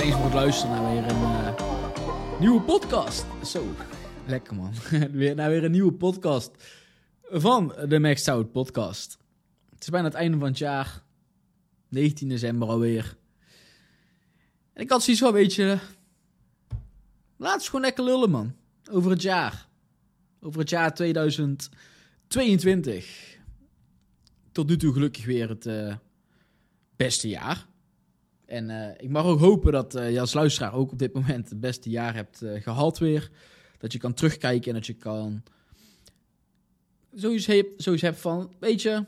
[0.00, 3.24] Thanks voor het luisteren naar weer een eh, nieuwe podcast.
[3.44, 3.74] Zo,
[4.26, 4.72] lekker man.
[5.12, 6.50] weer, naar weer een nieuwe podcast
[7.22, 9.18] van de Max Out podcast.
[9.70, 11.02] Het is bijna het einde van het jaar.
[11.88, 13.16] 19 december alweer.
[14.72, 15.78] En ik had zoiets van, weet je...
[17.36, 18.54] Laat eens gewoon lekker lullen, man.
[18.90, 19.68] Over het jaar.
[20.40, 23.38] Over het jaar 2022.
[24.52, 25.94] Tot nu toe gelukkig weer het eh,
[26.96, 27.68] beste jaar.
[28.50, 31.48] En uh, ik mag ook hopen dat uh, je als luisteraar ook op dit moment
[31.48, 33.30] het beste jaar hebt uh, gehad weer.
[33.78, 35.42] Dat je kan terugkijken en dat je kan
[37.14, 39.06] zoiets, heb, zoiets hebt van, weet je,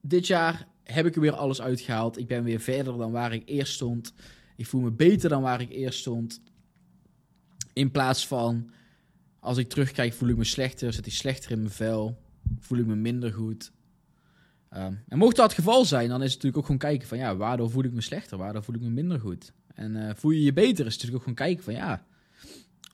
[0.00, 2.18] dit jaar heb ik er weer alles uitgehaald.
[2.18, 4.14] Ik ben weer verder dan waar ik eerst stond.
[4.56, 6.40] Ik voel me beter dan waar ik eerst stond.
[7.72, 8.70] In plaats van,
[9.40, 12.18] als ik terugkijk, voel ik me slechter, zit ik slechter in mijn vel,
[12.58, 13.72] voel ik me minder goed.
[14.76, 17.18] Um, en mocht dat het geval zijn, dan is het natuurlijk ook gewoon kijken van
[17.18, 19.52] ja, waardoor voel ik me slechter, waardoor voel ik me minder goed.
[19.74, 22.04] En uh, voel je je beter, is het natuurlijk ook gewoon kijken van ja,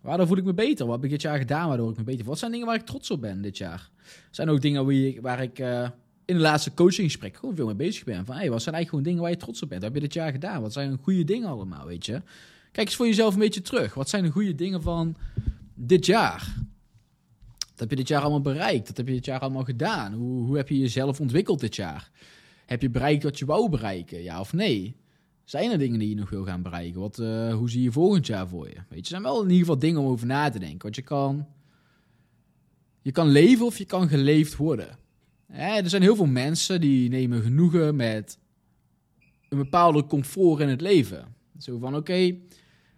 [0.00, 0.86] waardoor voel ik me beter?
[0.86, 2.30] Wat heb ik dit jaar gedaan waardoor ik me beter voel?
[2.30, 3.90] Wat zijn dingen waar ik trots op ben dit jaar?
[4.30, 5.88] zijn ook dingen waar ik, waar ik uh,
[6.24, 8.24] in de laatste coachinggesprek gewoon veel mee bezig ben.
[8.24, 9.82] Van hey, wat zijn eigenlijk gewoon dingen waar je trots op bent?
[9.82, 10.62] Wat heb je dit jaar gedaan?
[10.62, 12.22] Wat zijn goede dingen allemaal, weet je?
[12.72, 13.94] Kijk eens voor jezelf een beetje terug.
[13.94, 15.16] Wat zijn de goede dingen van
[15.74, 16.54] dit jaar?
[17.82, 18.88] Heb je dit jaar allemaal bereikt?
[18.88, 20.12] Wat heb je dit jaar allemaal gedaan?
[20.12, 22.10] Hoe, hoe heb je jezelf ontwikkeld dit jaar?
[22.66, 24.22] Heb je bereikt wat je wou bereiken?
[24.22, 24.96] Ja of nee?
[25.44, 27.00] Zijn er dingen die je nog wil gaan bereiken?
[27.00, 28.76] Wat, uh, hoe zie je volgend jaar voor je?
[28.88, 30.82] Weet je, zijn wel in ieder geval dingen om over na te denken.
[30.82, 31.46] Want je kan,
[33.02, 34.98] je kan leven of je kan geleefd worden.
[35.46, 38.38] Er zijn heel veel mensen die nemen genoegen met
[39.48, 41.34] een bepaalde comfort in het leven.
[41.58, 42.36] Zo van, oké,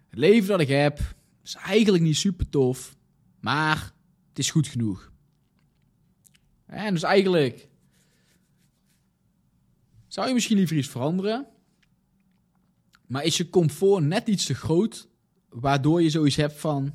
[0.09, 0.99] het leven dat ik heb
[1.43, 2.95] is eigenlijk niet super tof,
[3.39, 3.93] maar
[4.35, 5.11] het is goed genoeg.
[6.65, 7.67] En dus eigenlijk
[10.07, 11.47] zou je misschien liever iets veranderen,
[13.07, 15.07] maar is je comfort net iets te groot,
[15.49, 16.93] waardoor je zoiets hebt van: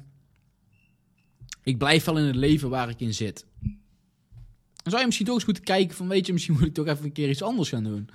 [1.62, 3.46] ik blijf wel in het leven waar ik in zit.
[4.76, 6.86] Dan zou je misschien toch eens moeten kijken van, weet je, misschien moet ik toch
[6.86, 8.08] even een keer iets anders gaan doen.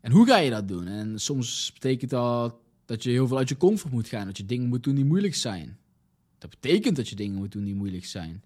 [0.00, 0.86] En hoe ga je dat doen?
[0.86, 4.46] En soms betekent dat dat je heel veel uit je comfort moet gaan, dat je
[4.46, 5.78] dingen moet doen die moeilijk zijn.
[6.50, 8.42] Dat betekent dat je dingen moet doen die moeilijk zijn.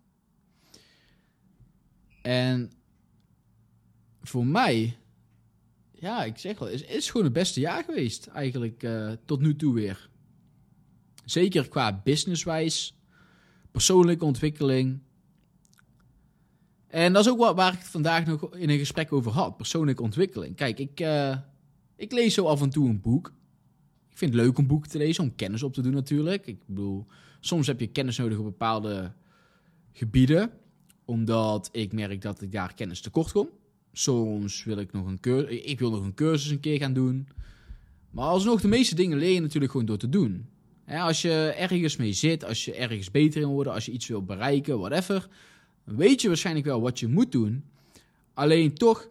[2.22, 2.72] En
[4.22, 4.98] voor mij,
[5.92, 9.56] ja, ik zeg wel, is, is gewoon het beste jaar geweest eigenlijk uh, tot nu
[9.56, 10.10] toe weer.
[11.24, 12.96] Zeker qua businesswijs,
[13.70, 15.00] persoonlijke ontwikkeling.
[16.86, 19.56] En dat is ook wat, waar ik het vandaag nog in een gesprek over had,
[19.56, 20.56] persoonlijke ontwikkeling.
[20.56, 21.36] Kijk, ik, uh,
[21.96, 23.32] ik lees zo af en toe een boek.
[24.10, 26.46] Ik vind het leuk om boeken te lezen, om kennis op te doen natuurlijk.
[26.46, 27.06] Ik bedoel,
[27.40, 29.12] soms heb je kennis nodig op bepaalde
[29.92, 30.50] gebieden,
[31.04, 33.48] omdat ik merk dat ik daar kennis tekort kom.
[33.92, 37.28] Soms wil ik nog een cursus, ik wil nog een cursus een keer gaan doen.
[38.10, 40.46] Maar alsnog, de meeste dingen leer je natuurlijk gewoon door te doen.
[40.86, 44.24] Als je ergens mee zit, als je ergens beter in wordt, als je iets wil
[44.24, 45.28] bereiken, whatever,
[45.84, 47.64] weet je waarschijnlijk wel wat je moet doen.
[48.34, 49.08] Alleen toch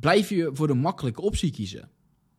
[0.00, 1.88] blijf je voor de makkelijke optie kiezen.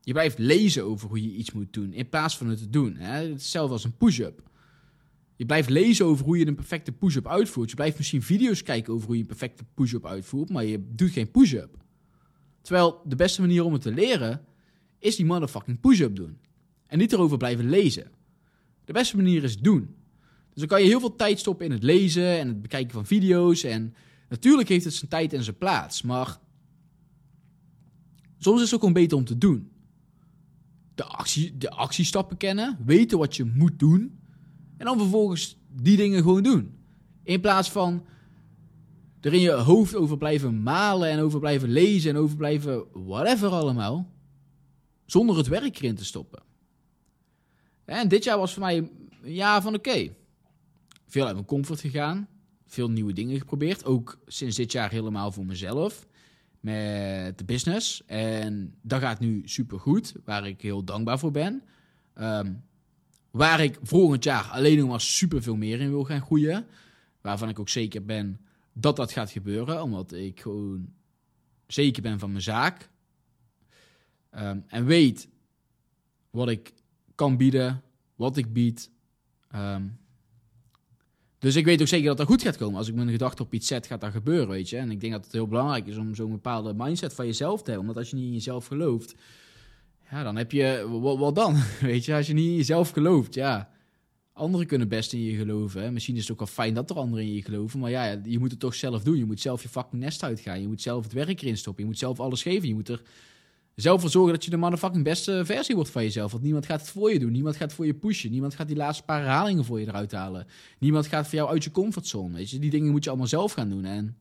[0.02, 2.96] Je blijft lezen over hoe je iets moet doen, in plaats van het te doen.
[2.96, 3.30] Hè?
[3.30, 4.50] Hetzelfde als een push-up.
[5.42, 7.70] Je blijft lezen over hoe je een perfecte push-up uitvoert.
[7.70, 11.12] Je blijft misschien video's kijken over hoe je een perfecte push-up uitvoert, maar je doet
[11.12, 11.78] geen push-up.
[12.62, 14.46] Terwijl de beste manier om het te leren
[15.00, 16.38] is die motherfucking push-up doen.
[16.88, 18.12] En niet erover blijven lezen.
[18.86, 19.96] De beste manier is doen.
[20.50, 23.06] Dus dan kan je heel veel tijd stoppen in het lezen en het bekijken van
[23.06, 23.64] video's.
[23.64, 23.94] En
[24.30, 26.40] natuurlijk heeft het zijn tijd en zijn plaats, maar
[28.38, 29.72] soms is het ook gewoon beter om te doen.
[30.96, 34.20] De, actie, de actiestappen kennen, weten wat je moet doen
[34.82, 36.78] en dan vervolgens die dingen gewoon doen.
[37.24, 38.06] In plaats van
[39.20, 43.50] er in je hoofd over blijven malen en over blijven lezen en over blijven whatever
[43.50, 44.12] allemaal.
[45.06, 46.44] Zonder het werk erin te stoppen.
[47.86, 50.14] En dit jaar was voor mij een jaar van oké.
[51.08, 52.28] Veel uit mijn comfort gegaan.
[52.66, 53.86] Veel nieuwe dingen geprobeerd.
[53.86, 56.08] Ook sinds dit jaar helemaal voor mezelf.
[56.60, 58.06] met de business.
[58.06, 61.64] En dat gaat nu super goed, waar ik heel dankbaar voor ben.
[62.14, 62.54] Ehm,
[63.32, 66.66] waar ik volgend jaar alleen nog maar super veel meer in wil gaan groeien.
[67.22, 68.40] Waarvan ik ook zeker ben
[68.74, 70.94] dat dat gaat gebeuren, omdat ik gewoon
[71.68, 72.90] zeker ben van mijn zaak.
[74.30, 75.28] Ehm, en weet
[76.30, 76.74] wat ik
[77.16, 77.84] kan bieden,
[78.16, 78.92] wat ik bied.
[79.50, 79.84] Ehm,
[81.40, 82.78] dus ik weet ook zeker dat dat goed gaat komen.
[82.78, 84.78] Als ik mijn gedachten op iets zet, gaat dat gebeuren, weet je.
[84.78, 87.72] En ik denk dat het heel belangrijk is om zo'n bepaalde mindset van jezelf te
[87.72, 87.90] hebben.
[87.90, 89.16] Omdat als je niet in jezelf gelooft,
[90.12, 90.88] ja, dan heb je...
[91.18, 91.56] Wat, dan?
[91.82, 93.70] Weet je, als je niet in jezelf gelooft, ja...
[94.34, 95.82] Anderen kunnen best in je geloven.
[95.82, 95.92] Hè?
[95.92, 97.80] Misschien is het ook wel fijn dat er anderen in je geloven.
[97.80, 99.18] Maar ja, je moet het toch zelf doen.
[99.18, 100.62] Je moet zelf je fucking nest uitgaan.
[100.62, 101.84] Je moet zelf het werk erin stoppen.
[101.84, 102.68] Je moet zelf alles geven.
[102.68, 103.02] Je moet er
[103.76, 106.32] zelf voor zorgen dat je de motherfucking beste versie wordt van jezelf.
[106.32, 107.32] Want niemand gaat het voor je doen.
[107.32, 108.32] Niemand gaat voor je pushen.
[108.32, 110.46] Niemand gaat die laatste paar herhalingen voor je eruit halen.
[110.80, 112.36] Niemand gaat voor jou uit je comfortzone.
[112.36, 112.60] Weet je?
[112.60, 113.86] Die dingen moet je allemaal zelf gaan doen.
[113.86, 114.18] En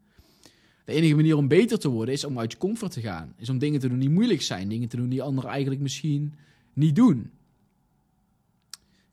[0.91, 3.35] de enige manier om beter te worden is om uit je comfort te gaan.
[3.37, 4.69] Is om dingen te doen die moeilijk zijn.
[4.69, 6.35] Dingen te doen die anderen eigenlijk misschien
[6.73, 7.31] niet doen.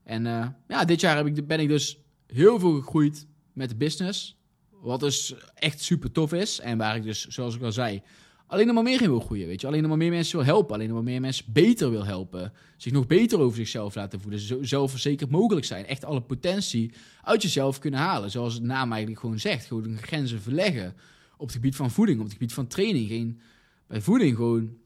[0.02, 3.76] En uh, ja, dit jaar heb ik, ben ik dus heel veel gegroeid met de
[3.76, 4.36] business.
[4.70, 6.60] Wat dus echt super tof is.
[6.60, 8.02] En waar ik dus, zoals ik al zei,
[8.46, 9.46] alleen nog maar meer in wil groeien.
[9.46, 9.66] Weet je?
[9.66, 10.74] Alleen nog maar meer mensen wil helpen.
[10.74, 12.52] Alleen nog maar meer mensen beter wil helpen.
[12.76, 14.40] Zich nog beter over zichzelf laten voelen.
[14.40, 15.86] Zo zelfverzekerd mogelijk zijn.
[15.86, 16.92] Echt alle potentie
[17.22, 18.30] uit jezelf kunnen halen.
[18.30, 19.66] Zoals het naam eigenlijk gewoon zegt.
[19.66, 20.94] Gewoon grenzen verleggen.
[21.38, 23.08] Op het gebied van voeding, op het gebied van training.
[23.08, 23.40] Geen,
[23.86, 24.76] bij voeding gewoon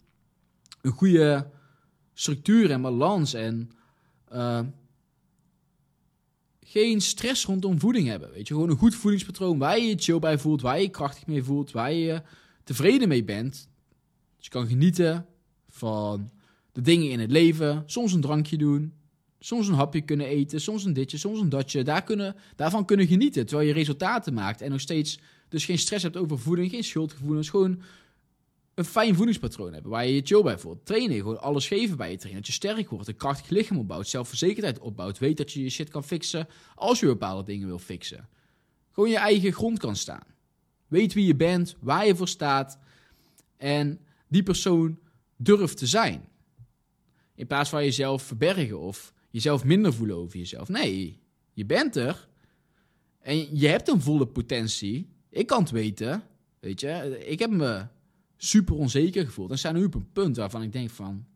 [0.81, 1.51] een goede
[2.15, 3.35] structuur en balans.
[3.35, 3.71] En
[4.33, 4.61] uh,
[6.61, 8.31] geen stress rondom voeding hebben.
[8.31, 10.91] Weet je, gewoon een goed voedingspatroon waar je je chill bij voelt, waar je je
[10.91, 12.23] krachtig mee voelt, waar je je
[12.65, 13.69] tevreden mee bent.
[14.37, 15.27] Dus je kan genieten
[15.69, 16.31] van
[16.73, 17.83] de dingen in het leven.
[17.87, 18.93] Soms een drankje doen,
[19.45, 21.83] soms een hapje kunnen eten, soms een ditje, soms een datje.
[21.85, 25.19] Daar kunnen, daarvan kunnen genieten terwijl je resultaten maakt en nog steeds
[25.49, 27.51] dus geen stress hebt over voeding, geen schuldgevoelens.
[27.51, 27.83] Gewoon
[28.75, 30.87] een fijn voedingspatroon hebben waar je je chill bij voelt.
[30.87, 32.43] Trainen, gewoon alles geven bij je trainen.
[32.43, 35.19] Dat je sterk wordt, een krachtig lichaam opbouwt, zelfverzekerdheid opbouwt.
[35.19, 38.29] Weet dat je je shit kan fixen als je bepaalde dingen wil fixen.
[38.93, 40.27] Gewoon je eigen grond kan staan.
[40.89, 42.79] Weet wie je bent, waar je voor staat.
[43.57, 44.99] En die persoon
[45.37, 46.25] durft te zijn.
[47.35, 50.69] In plaats van jezelf verbergen of jezelf minder voelen over jezelf.
[50.69, 51.21] Nee,
[51.53, 52.29] je bent er.
[53.21, 55.09] En je hebt een volle potentie.
[55.29, 56.23] Ik kan het weten.
[56.61, 57.87] Weet je, ik heb me
[58.37, 59.51] super onzeker gevoeld.
[59.51, 61.27] En zijn nu op een punt waarvan ik denk van...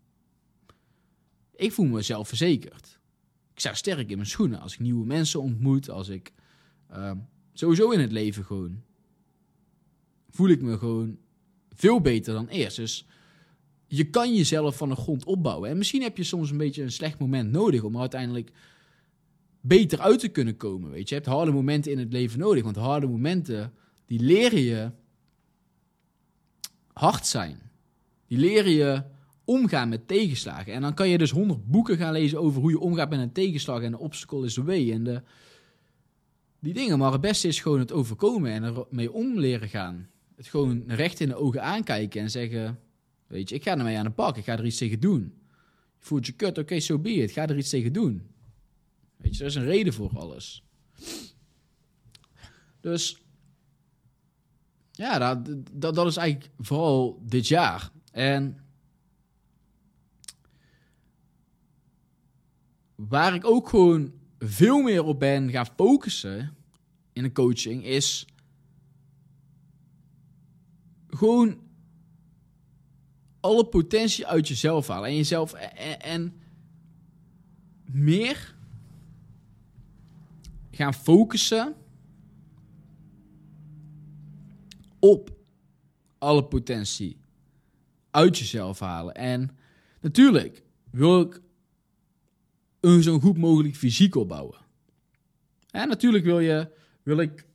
[1.56, 2.98] Ik voel me zelfverzekerd.
[3.52, 5.90] Ik sta sterk in mijn schoenen als ik nieuwe mensen ontmoet.
[5.90, 6.32] Als ik
[6.90, 7.12] uh,
[7.52, 8.82] sowieso in het leven gewoon...
[10.30, 11.18] Voel ik me gewoon
[11.74, 12.76] veel beter dan eerst.
[12.76, 13.06] Dus
[13.86, 15.70] je kan jezelf van de grond opbouwen.
[15.70, 18.50] En misschien heb je soms een beetje een slecht moment nodig om uiteindelijk
[19.60, 20.90] beter uit te kunnen komen.
[20.90, 22.62] Weet je, je hebt harde momenten in het leven nodig.
[22.62, 23.72] Want harde momenten,
[24.06, 24.90] die leren je
[26.92, 27.60] hard zijn.
[28.26, 29.02] Die leren je
[29.44, 30.72] omgaan met tegenslagen.
[30.72, 33.32] En dan kan je dus honderd boeken gaan lezen over hoe je omgaat met een
[33.32, 33.82] tegenslag.
[33.82, 34.92] En de obstacle is the way.
[34.92, 35.22] En de,
[36.58, 36.98] die dingen.
[36.98, 40.08] Maar het beste is gewoon het overkomen en ermee om leren gaan.
[40.36, 42.78] Het gewoon recht in de ogen aankijken en zeggen...
[43.26, 44.36] Weet je, ik ga ermee aan de pak.
[44.36, 45.34] Ik ga er iets tegen doen.
[45.98, 47.30] Je voelt je kut, oké, zo so be it.
[47.30, 48.30] Ga er iets tegen doen.
[49.16, 50.64] Weet je, er is een reden voor alles.
[52.80, 53.22] Dus
[54.92, 57.90] ja, dat, dat, is eigenlijk vooral dit jaar.
[58.12, 58.56] En
[62.94, 66.56] waar ik ook gewoon veel meer op ben gaan focussen
[67.12, 68.26] in een coaching is
[71.08, 71.65] gewoon
[73.46, 76.40] alle potentie uit jezelf halen en jezelf en, en
[77.84, 78.54] meer
[80.70, 81.74] gaan focussen
[84.98, 85.36] op
[86.18, 87.16] alle potentie
[88.10, 89.14] uit jezelf halen.
[89.14, 89.56] En
[90.00, 91.42] natuurlijk wil ik
[92.80, 94.58] een zo goed mogelijk fysiek opbouwen.
[95.70, 96.70] En natuurlijk wil, je,
[97.02, 97.46] wil ik,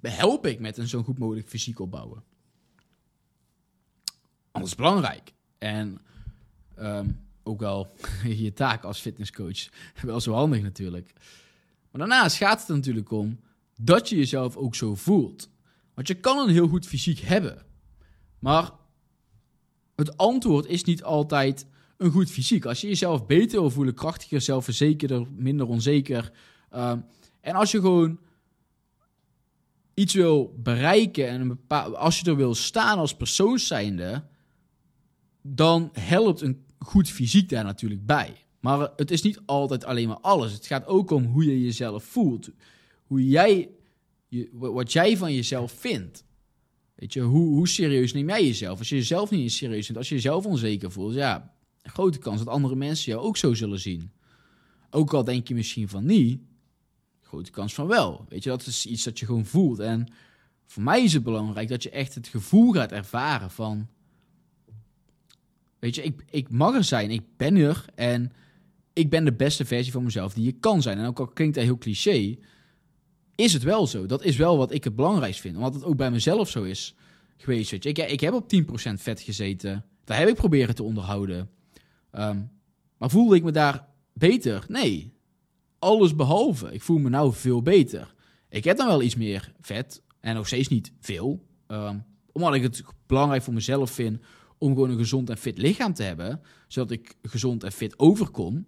[0.00, 2.24] help ik met een zo goed mogelijk fysiek opbouwen.
[4.50, 5.32] Anders belangrijk.
[5.58, 6.00] En
[6.78, 9.68] um, ook wel je taak als fitnesscoach
[10.02, 11.12] wel zo handig natuurlijk.
[11.90, 13.40] Maar daarnaast gaat het er natuurlijk om
[13.80, 15.48] dat je jezelf ook zo voelt.
[15.94, 17.62] Want je kan een heel goed fysiek hebben.
[18.38, 18.70] Maar
[19.96, 21.66] het antwoord is niet altijd
[21.96, 22.64] een goed fysiek.
[22.64, 26.32] Als je jezelf beter wil voelen, krachtiger, zelfverzekerder, minder onzeker.
[26.74, 26.92] Uh,
[27.40, 28.18] en als je gewoon
[29.94, 34.24] iets wil bereiken en een als je er wil staan als persoon zijnde,
[35.42, 38.44] dan helpt een goed fysiek daar natuurlijk bij.
[38.60, 40.52] Maar het is niet altijd alleen maar alles.
[40.52, 42.50] Het gaat ook om hoe je jezelf voelt.
[43.06, 43.68] Hoe jij
[44.50, 46.24] wat jij van jezelf vindt.
[46.94, 48.78] Weet je, hoe, hoe serieus neem jij jezelf?
[48.78, 52.54] Als je jezelf niet serieus neemt, als je jezelf onzeker voelt, ja, grote kans dat
[52.54, 54.12] andere mensen jou ook zo zullen zien.
[54.90, 56.40] Ook al denk je misschien van niet,
[57.20, 58.26] grote kans van wel.
[58.28, 59.78] Weet je, dat is iets dat je gewoon voelt.
[59.78, 60.12] En
[60.66, 63.88] voor mij is het belangrijk dat je echt het gevoel gaat ervaren van,
[65.80, 68.32] weet je, ik, mag er zijn, ik ben er en
[68.92, 70.98] ik ben de beste versie van mezelf die je kan zijn.
[70.98, 72.36] En ook al klinkt dat heel cliché,
[73.34, 74.06] is het wel zo.
[74.06, 75.56] Dat is wel wat ik het belangrijkst vind.
[75.56, 76.94] Omdat het ook bij mezelf zo is
[77.36, 77.70] geweest.
[77.70, 77.88] Weet je.
[77.88, 79.84] Ik, ik heb op 10% vet gezeten.
[80.04, 81.50] Daar heb ik proberen te onderhouden.
[82.10, 82.40] Ehm,
[82.96, 84.64] maar voelde ik me daar beter?
[84.68, 85.12] Nee.
[85.78, 86.72] Alles behalve.
[86.72, 88.14] Ik voel me nou veel beter.
[88.48, 90.02] Ik heb dan wel iets meer vet.
[90.20, 91.46] En nog steeds niet veel.
[91.66, 91.98] Ehm,
[92.32, 94.20] omdat ik het belangrijk voor mezelf vind
[94.60, 96.40] om gewoon een gezond en fit lichaam te hebben.
[96.68, 98.66] Zodat ik gezond en fit overkom.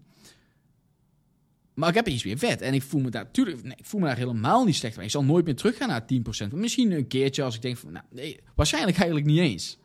[1.74, 2.60] Maar ik heb iets weer vet.
[2.60, 5.04] En ik voel me daar, tuurlijk, nee, ik voel me daar helemaal niet slecht van.
[5.04, 6.04] Ik zal nooit meer teruggaan naar
[6.48, 6.54] 10%.
[6.54, 9.78] Misschien een keertje als ik denk van, nou, nee, waarschijnlijk eigenlijk niet eens.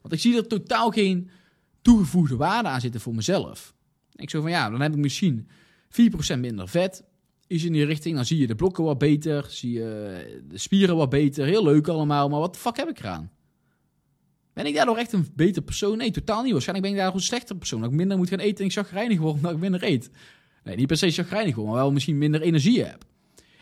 [0.00, 1.30] Want ik zie er totaal geen
[1.82, 3.74] toegevoegde waarde aan zitten voor mezelf.
[4.14, 5.48] Ik zo van, ja, dan heb ik misschien
[6.36, 7.04] 4% minder vet.
[7.46, 9.46] Is in die richting, dan zie je de blokken wat beter.
[9.48, 11.46] Zie je de spieren wat beter.
[11.46, 13.30] Heel leuk allemaal, maar wat de fuck heb ik eraan?
[14.60, 15.98] Ben ik daardoor echt een beter persoon?
[15.98, 16.52] Nee, totaal niet.
[16.52, 17.80] Waarschijnlijk ben ik daar een slechter persoon.
[17.80, 20.10] Dat ik minder moet gaan eten en ik zag word omdat ik minder eet.
[20.64, 23.04] Nee, niet per se chagrijnig word, maar wel misschien minder energie heb.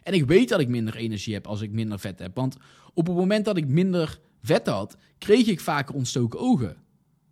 [0.03, 2.35] En ik weet dat ik minder energie heb als ik minder vet heb.
[2.35, 2.57] Want
[2.95, 6.77] op het moment dat ik minder vet had, kreeg ik vaker ontstoken ogen.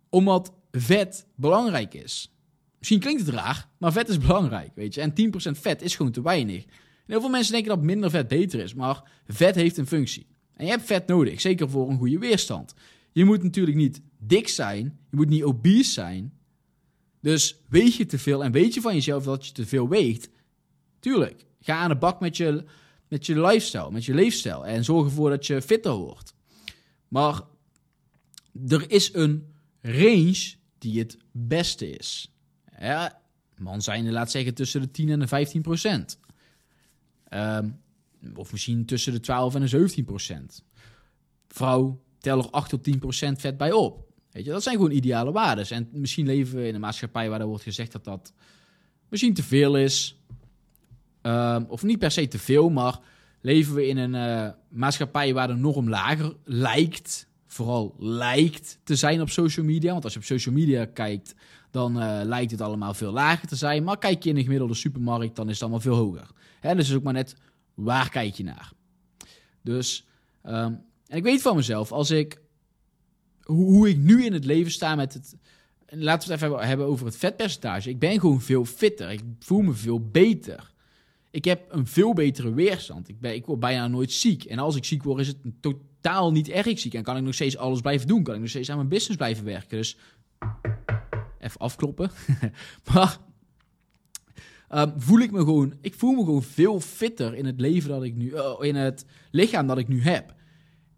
[0.09, 2.33] Omdat vet belangrijk is.
[2.77, 5.01] Misschien klinkt het raar, maar vet is belangrijk, weet je.
[5.01, 5.13] En
[5.55, 6.63] 10% vet is gewoon te weinig.
[6.63, 6.71] En
[7.05, 10.27] heel veel mensen denken dat minder vet beter is, maar vet heeft een functie.
[10.55, 12.73] En je hebt vet nodig, zeker voor een goede weerstand.
[13.17, 16.33] Je moet natuurlijk niet dik zijn, je moet niet obese zijn,
[17.21, 20.29] dus weeg je te veel en weet je van jezelf dat je te veel weegt,
[20.99, 22.65] tuurlijk, ga aan de bak met je,
[23.07, 26.33] met je lifestyle, met je leefstijl en zorg ervoor dat je fitter wordt.
[27.07, 27.41] Maar
[28.67, 32.33] er is een range die het beste is.
[32.79, 33.21] Ja,
[33.55, 36.19] man zijn, laat zeggen, tussen de 10 en de 15 procent.
[37.23, 37.69] Ehm,
[38.35, 40.63] of misschien tussen de 12 en de 17 procent.
[41.47, 44.05] Vrouw, tel er 8 tot 10 procent vet bij op.
[44.31, 45.69] Weet je, dat zijn gewoon ideale waarden.
[45.69, 48.33] En misschien leven we in een maatschappij waar er wordt gezegd dat dat
[49.09, 50.21] misschien te veel is.
[51.21, 52.99] Ehm, of niet per se te veel, maar
[53.41, 57.27] leven we in een uh, maatschappij waar de norm lager lijkt.
[57.45, 59.91] Vooral lijkt te zijn op social media.
[59.91, 61.35] Want als je op social media kijkt,
[61.71, 63.83] dan uh, lijkt het allemaal veel lager te zijn.
[63.83, 66.29] Maar kijk je in een gemiddelde supermarkt, dan is het allemaal veel hoger.
[66.59, 67.35] Hè, dus is ook maar net
[67.73, 68.71] waar kijk je naar.
[69.61, 70.07] Dus,
[70.43, 72.41] um, en ik weet van mezelf, als ik
[73.47, 75.35] hoe, ik nu in het leven sta met het.
[75.89, 77.89] Laten we het even hebben over het vetpercentage.
[77.89, 79.11] Ik ben gewoon veel fitter.
[79.11, 80.73] Ik voel me veel beter.
[81.31, 83.09] Ik heb een veel betere weerstand.
[83.09, 84.43] Ik, ben, ik word bijna nooit ziek.
[84.43, 86.93] En als ik ziek word, is het totaal niet erg ziek.
[86.93, 88.23] En kan ik nog steeds alles blijven doen.
[88.23, 89.77] Kan ik nog steeds aan mijn business blijven werken.
[89.77, 89.97] Dus
[91.39, 92.11] even afkloppen.
[92.93, 93.17] maar
[94.69, 95.73] um, voel ik me gewoon...
[95.81, 98.29] Ik voel me gewoon veel fitter in het leven dat ik nu...
[98.29, 100.35] Uh, in het lichaam dat ik nu heb.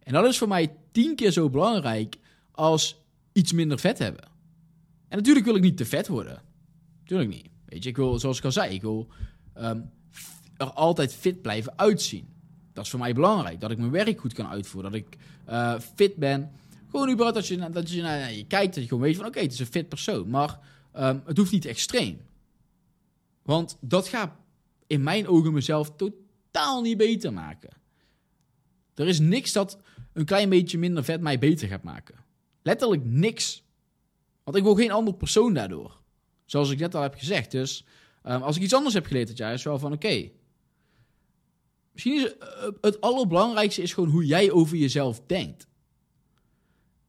[0.10, 2.18] En dat is voor mij tien keer zo belangrijk
[2.52, 3.02] als
[3.32, 4.24] iets minder vet hebben.
[5.08, 6.42] En natuurlijk wil ik niet te vet worden.
[7.06, 7.50] Tuurlijk niet.
[7.66, 9.08] Weet je, ik wil, zoals ik al zei, ik wil
[9.54, 9.82] ehm,
[10.58, 12.28] er altijd fit blijven uitzien.
[12.74, 13.60] Dat is voor mij belangrijk.
[13.60, 14.92] Dat ik mijn werk goed kan uitvoeren.
[14.92, 15.18] Dat ik
[15.50, 16.52] uh, fit ben.
[16.90, 19.54] Gewoon überhaupt dat je, je naar je kijkt, dat je gewoon weet van oké, het
[19.54, 20.30] is een fit persoon.
[20.30, 20.60] Maar
[20.98, 22.22] um, het hoeft niet extreem.
[23.42, 24.32] Want dat gaat
[24.88, 27.70] in mijn ogen mezelf totaal niet beter maken.
[28.96, 29.78] Er is niks dat
[30.14, 32.16] een klein beetje minder vet mij beter gaat maken.
[32.64, 33.64] Letterlijk niks.
[34.44, 36.02] Want ik wil geen ander persoon daardoor.
[36.46, 37.52] Zoals ik net al heb gezegd.
[37.52, 37.86] Dus
[38.24, 40.30] um, als ik iets anders heb geleerd dit jaar, is wel van oké.
[41.92, 45.68] misschien is uh, het allerbelangrijkste is gewoon hoe jij over jezelf denkt.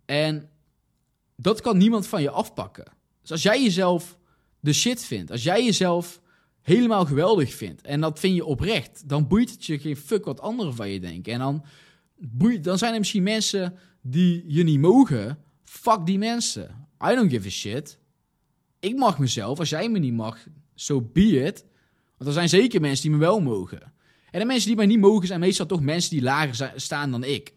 [0.04, 0.50] En
[1.36, 2.92] dat kan niemand van je afpakken.
[3.20, 4.18] Dus als jij jezelf
[4.60, 6.20] de shit vindt, als jij jezelf
[6.62, 10.40] helemaal geweldig vindt en dat vind je oprecht, dan boeit het je geen fuck wat
[10.40, 11.32] anderen van je denken.
[11.32, 11.64] En dan,
[12.20, 16.88] boeit, dan zijn er misschien mensen die je niet mogen, fuck die mensen.
[17.04, 17.98] I don't give a shit.
[18.80, 19.58] Ik mag mezelf.
[19.58, 21.64] Als jij me niet mag, so be it.
[22.16, 23.92] Want er zijn zeker mensen die me wel mogen.
[24.30, 27.24] En de mensen die mij niet mogen zijn meestal toch mensen die lager staan dan
[27.24, 27.54] ik.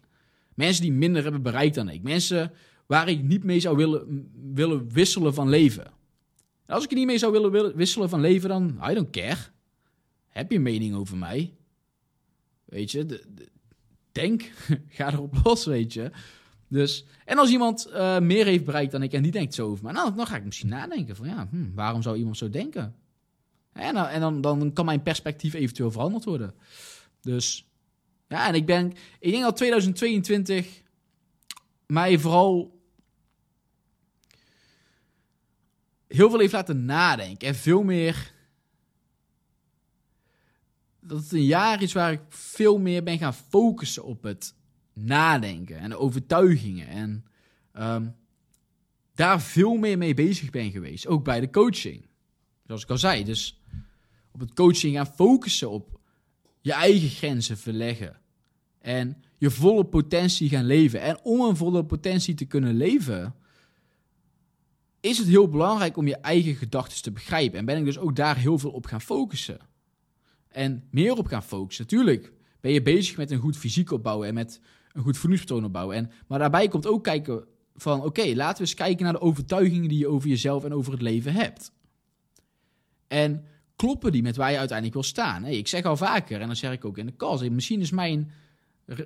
[0.54, 2.02] Mensen die minder hebben bereikt dan ik.
[2.02, 2.52] Mensen
[2.86, 5.84] waar ik niet mee zou willen, willen wisselen van leven.
[6.66, 9.40] En als ik er niet mee zou willen wisselen van leven, dan I don't care.
[10.28, 11.54] Heb je een mening over mij?
[12.64, 13.22] Weet je,
[14.14, 14.52] denk,
[14.88, 16.10] ga erop los, weet je.
[16.68, 19.84] Dus, en als iemand uh, meer heeft bereikt dan ik en die denkt zo over
[19.84, 22.94] mij, nou, dan ga ik misschien nadenken van ja, hm, waarom zou iemand zo denken?
[23.72, 26.54] En, dan, en dan, dan kan mijn perspectief eventueel veranderd worden.
[27.20, 27.66] Dus
[28.28, 30.82] ja, en ik ben, ik denk dat 2022
[31.86, 32.80] mij vooral
[36.08, 37.48] heel veel heeft laten nadenken.
[37.48, 38.32] En veel meer.
[41.06, 44.54] Dat het een jaar is waar ik veel meer ben gaan focussen op het
[44.92, 46.88] nadenken en de overtuigingen.
[46.88, 47.24] En
[47.72, 48.06] ehm,
[49.14, 51.06] daar veel meer mee bezig ben geweest.
[51.06, 52.06] Ook bij de coaching.
[52.66, 53.24] Zoals ik al zei.
[53.24, 53.60] Dus
[54.32, 56.00] op het coaching gaan focussen op
[56.60, 58.20] je eigen grenzen verleggen.
[58.78, 61.00] En je volle potentie gaan leven.
[61.00, 63.34] En om een volle potentie te kunnen leven,
[65.00, 67.58] is het heel belangrijk om je eigen gedachten te begrijpen.
[67.58, 69.58] En ben ik dus ook daar heel veel op gaan focussen.
[70.54, 71.84] En meer op gaan focussen.
[71.84, 74.60] Natuurlijk ben je bezig met een goed fysiek opbouwen en met
[74.92, 75.96] een goed voedingspatroon opbouwen.
[75.96, 77.44] En, maar daarbij komt ook kijken
[77.74, 80.92] van, oké, laten we eens kijken naar de overtuigingen die je over jezelf en over
[80.92, 81.72] het leven hebt.
[83.08, 83.44] En
[83.76, 85.42] kloppen die met waar je uiteindelijk wil staan?
[85.42, 87.90] Hey, ik zeg al vaker, en dan zeg ik ook in de call, misschien is
[87.90, 88.30] mijn,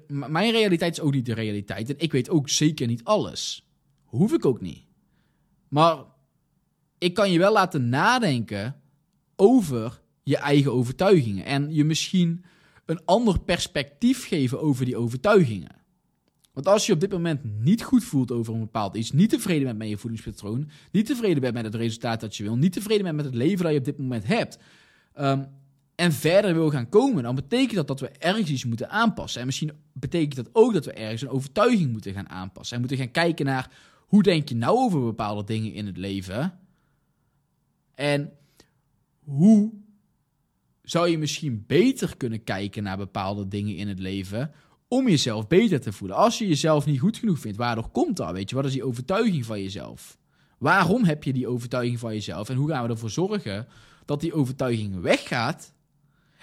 [0.06, 1.88] mijn realiteit is ook niet de realiteit.
[1.88, 3.68] En ik weet ook zeker niet alles.
[4.04, 4.84] Hoef ik ook niet.
[5.68, 6.04] Maar
[6.98, 8.80] ik kan je wel laten nadenken
[9.36, 11.44] over je eigen overtuigingen.
[11.44, 12.44] En je misschien
[12.84, 15.76] een ander perspectief geven over die overtuigingen.
[16.52, 19.64] Want als je op dit moment niet goed voelt over een bepaald iets, niet tevreden
[19.64, 23.02] bent met je voedingspatroon, niet tevreden bent met het resultaat dat je wil, niet tevreden
[23.02, 24.58] bent met het leven dat je op dit moment hebt,
[25.12, 25.44] ehm,
[25.94, 29.40] en verder wil gaan komen, dan betekent dat dat we ergens iets moeten aanpassen.
[29.40, 32.74] En misschien betekent dat ook dat we ergens een overtuiging moeten gaan aanpassen.
[32.74, 33.70] En moeten gaan kijken naar
[34.06, 36.58] hoe denk je nou over bepaalde dingen in het leven?
[37.94, 38.32] En
[39.24, 39.72] hoe
[40.90, 44.52] zou je misschien beter kunnen kijken naar bepaalde dingen in het leven
[44.88, 46.16] om jezelf beter te voelen?
[46.16, 48.32] Als je jezelf niet goed genoeg vindt, waardoor komt dat?
[48.32, 50.18] Weet je, wat is die overtuiging van jezelf?
[50.58, 52.48] Waarom heb je die overtuiging van jezelf?
[52.48, 53.66] En hoe gaan we ervoor zorgen
[54.04, 55.74] dat die overtuiging weggaat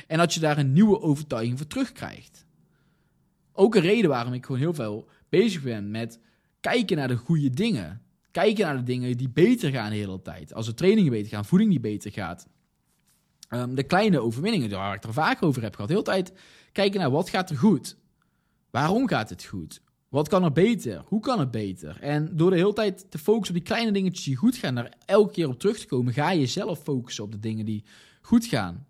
[0.07, 2.45] en dat je daar een nieuwe overtuiging voor terugkrijgt?
[3.51, 6.19] Ook een reden waarom ik gewoon heel veel bezig ben met
[6.59, 8.01] kijken naar de goede dingen.
[8.31, 10.53] Kijken naar de dingen die beter gaan de hele tijd.
[10.53, 12.47] Als de trainingen beter gaan, voeding die beter gaat.
[13.61, 15.87] Um, de kleine overwinningen, waar ik het er vaak over heb gehad.
[15.87, 16.33] De hele tijd
[16.71, 17.97] kijken naar wat gaat er goed.
[18.69, 19.81] Waarom gaat het goed?
[20.09, 21.03] Wat kan er beter?
[21.05, 21.97] Hoe kan het beter?
[22.01, 24.93] En door de hele tijd te focussen op die kleine dingetjes die goed gaan, daar
[25.05, 27.83] elke keer op terug te komen, ga je zelf focussen op de dingen die
[28.21, 28.85] goed gaan.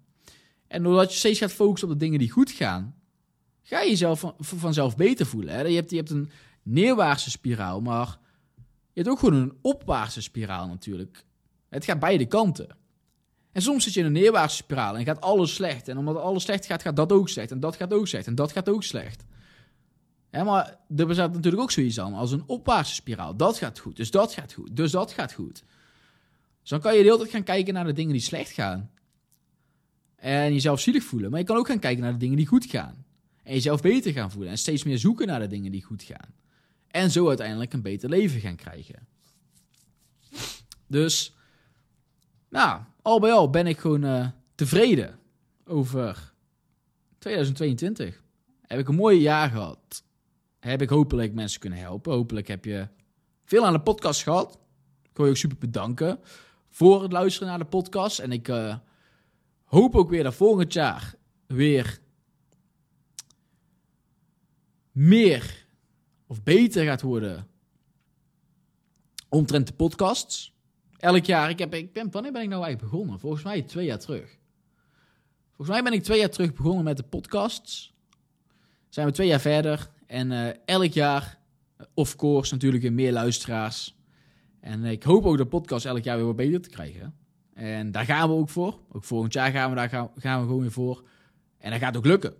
[0.68, 2.96] En doordat je steeds gaat focussen op de dingen die goed gaan,
[3.62, 5.54] ga je jezelf van, vanzelf beter voelen.
[5.54, 5.62] Hè?
[5.62, 6.30] Je, hebt, je hebt een
[6.64, 8.20] neerwaartse spiraal, maar
[8.94, 11.26] je hebt ook gewoon een opwaartse spiraal natuurlijk.
[11.70, 12.78] Het gaat beide kanten.
[13.56, 15.88] En soms zit je in een neerwaartse spiraal en gaat alles slecht.
[15.88, 17.52] En omdat alles slecht gaat, gaat dat ook slecht.
[17.52, 18.28] En dat gaat ook slecht.
[18.28, 19.26] En dat gaat ook slecht.
[20.32, 23.36] Maar er bestaat natuurlijk ook zoiets aan als een opwaartse spiraal.
[23.36, 25.64] Dat gaat goed, dus dat gaat goed, dus dat gaat goed.
[26.62, 28.92] Dus dan kan je de hele tijd gaan kijken naar de dingen die slecht gaan.
[30.16, 31.30] En jezelf zielig voelen.
[31.30, 33.06] Maar je kan ook gaan kijken naar de dingen die goed gaan.
[33.44, 34.52] En jezelf beter gaan voelen.
[34.52, 36.34] En steeds meer zoeken naar de dingen die goed gaan.
[36.88, 39.08] En zo uiteindelijk een beter leven gaan krijgen.
[40.88, 41.36] Dus,
[42.50, 45.20] nou, al bij al ben ik gewoon uh, tevreden
[45.66, 46.34] over
[47.18, 48.24] 2022.
[48.62, 50.04] Heb ik een mooi jaar gehad.
[50.60, 52.14] Heb ik hopelijk mensen kunnen helpen.
[52.14, 52.88] Hopelijk heb je
[53.44, 54.60] veel aan de podcast gehad.
[55.04, 56.20] Ik wil je ook super bedanken
[56.70, 58.20] voor het luisteren naar de podcast.
[58.20, 58.76] En ik uh,
[59.64, 61.16] hoop ook weer dat volgend jaar
[61.48, 62.00] weer
[64.92, 65.68] meer
[66.28, 67.48] of beter gaat worden
[69.30, 70.55] omtrent de podcasts.
[71.06, 73.20] Elk jaar, ik heb, ik ben, wanneer ben ik nou eigenlijk begonnen?
[73.20, 74.38] Volgens mij twee jaar terug.
[75.48, 77.94] Volgens mij ben ik twee jaar terug begonnen met de podcasts.
[78.90, 81.40] Zijn we twee jaar verder en uh, elk jaar,
[81.94, 83.96] of course, natuurlijk meer luisteraars.
[84.60, 87.16] En ik hoop ook de podcast elk jaar weer wat beter te krijgen.
[87.54, 88.80] En daar gaan we ook voor.
[88.92, 91.04] Ook volgend jaar gaan we daar gaan, gaan we gewoon weer voor.
[91.58, 92.34] En dat gaat ook lukken.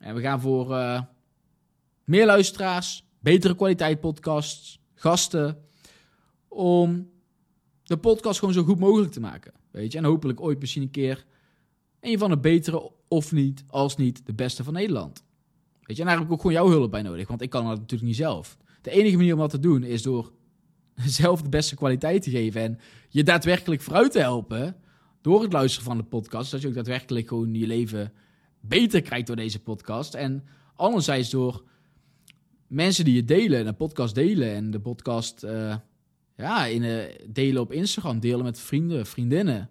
[0.00, 0.66] En we gaan voor
[2.04, 5.64] meer luisteraars, betere kwaliteit podcasts, gasten.
[6.48, 7.11] Om
[7.92, 9.52] de podcast gewoon zo goed mogelijk te maken.
[9.70, 9.98] Weet je?
[9.98, 11.24] En hopelijk ooit misschien een keer
[12.00, 15.24] een van de betere, of niet, als niet de beste van Nederland.
[15.82, 17.66] Weet je, en daar heb ik ook gewoon jouw hulp bij nodig, want ik kan
[17.66, 18.58] dat natuurlijk niet zelf.
[18.82, 20.32] De enige manier om dat te doen is door
[21.20, 22.78] zelf de beste kwaliteit te geven en
[23.08, 24.76] je daadwerkelijk vooruit te helpen
[25.20, 28.12] door het luisteren van de podcast, dat je ook daadwerkelijk gewoon je leven
[28.60, 30.14] beter krijgt door deze podcast.
[30.14, 30.44] En
[30.76, 31.64] anderzijds door
[32.66, 35.74] mensen die je delen, de podcast delen en de podcast uh,
[36.36, 39.70] ja, in, uh, delen op Instagram, delen met vrienden, vriendinnen.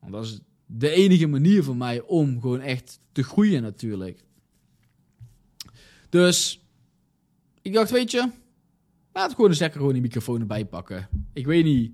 [0.00, 4.24] Want dat is de enige manier voor mij om gewoon echt te groeien natuurlijk.
[6.08, 6.64] Dus
[7.62, 8.30] ik dacht, weet je,
[9.12, 11.08] laat gewoon eens lekker gewoon die microfoon erbij pakken.
[11.32, 11.92] Ik weet niet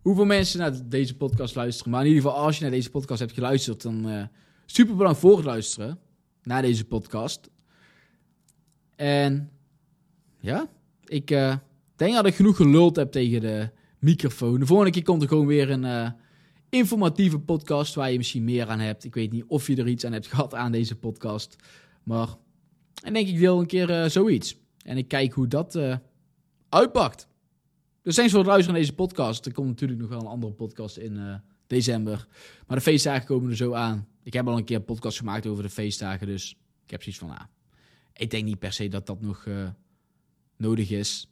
[0.00, 3.20] hoeveel mensen naar deze podcast luisteren, maar in ieder geval als je naar deze podcast
[3.20, 4.24] hebt geluisterd, dan uh,
[4.66, 5.98] super bedankt voor het luisteren
[6.42, 7.50] naar deze podcast.
[8.96, 9.50] En
[10.40, 10.68] ja,
[11.04, 11.56] ik uh,
[12.00, 14.60] denk dat ik genoeg geluld heb tegen de microfoon.
[14.60, 16.10] De volgende keer komt er gewoon weer een uh,
[16.68, 19.04] informatieve podcast waar je misschien meer aan hebt.
[19.04, 21.56] Ik weet niet of je er iets aan hebt gehad aan deze podcast.
[22.02, 22.28] Maar
[23.02, 24.56] en denk ik deel een keer uh, zoiets.
[24.82, 25.78] En ik kijk hoe dat
[26.68, 27.28] uitpakt.
[28.02, 29.46] Dus thanks voor het luisteren naar deze podcast.
[29.46, 32.26] Er komt natuurlijk nog wel een andere podcast in december.
[32.66, 34.08] Maar de feestdagen komen er zo aan.
[34.22, 36.26] Ik heb al een keer een podcast gemaakt over de feestdagen.
[36.26, 37.44] Dus ik heb zoiets van, ah,
[38.12, 39.46] ik denk niet per se dat dat nog
[40.56, 41.30] nodig is.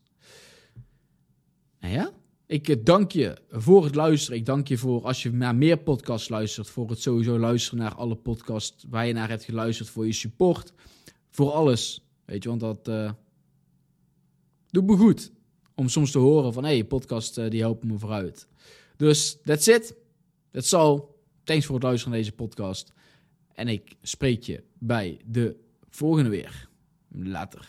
[1.78, 2.12] En ja,
[2.46, 4.38] ik eh, dank je voor het luisteren.
[4.38, 6.68] Ik dank je voor als je naar meer podcasts luistert.
[6.68, 9.88] Voor het sowieso luisteren naar alle podcasts waar je naar hebt geluisterd.
[9.88, 10.72] Voor je support.
[11.30, 12.04] Voor alles.
[12.24, 13.10] Weet je, want dat uh,
[14.70, 15.32] doet me goed.
[15.74, 18.48] Om soms te horen van, hé, hey, podcast uh, die helpen me vooruit.
[18.96, 19.94] Dus, that's it.
[20.50, 21.02] That's all.
[21.44, 22.92] Thanks voor het luisteren naar deze podcast.
[23.52, 25.56] En ik spreek je bij de
[25.90, 26.68] volgende weer.
[27.08, 27.68] Later.